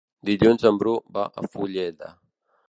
[0.29, 2.11] Dilluns en Bru va a Fulleda.